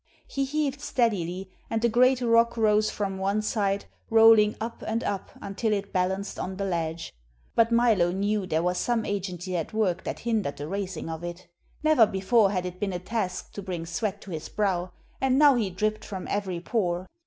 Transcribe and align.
He 0.27 0.45
heaved 0.45 0.81
steadily, 0.81 1.51
and 1.69 1.79
the 1.83 1.87
great 1.87 2.21
rock 2.21 2.57
rose 2.57 2.89
from 2.89 3.19
one 3.19 3.43
side, 3.43 3.85
rolling 4.09 4.55
up 4.59 4.81
and 4.87 5.03
up 5.03 5.29
until 5.43 5.73
it 5.73 5.93
balanced 5.93 6.39
on 6.39 6.57
the 6.57 6.65
ledge; 6.65 7.13
but 7.53 7.71
Milo 7.71 8.11
knew 8.11 8.47
there 8.47 8.63
was 8.63 8.79
some 8.79 9.05
agency 9.05 9.55
at 9.55 9.73
work 9.73 10.03
that 10.05 10.21
hindered 10.21 10.57
the 10.57 10.67
raising 10.67 11.07
of 11.07 11.23
it; 11.23 11.47
never 11.83 12.07
before 12.07 12.49
had 12.49 12.65
it 12.65 12.79
been 12.79 12.93
a 12.93 12.97
task 12.97 13.53
to 13.53 13.61
bring 13.61 13.85
sweat 13.85 14.19
to 14.21 14.31
his 14.31 14.49
brow, 14.49 14.91
and 15.21 15.37
now 15.37 15.53
he 15.53 15.69
dripped 15.69 16.03
from 16.03 16.27
every 16.29 16.59
pore. 16.59 17.07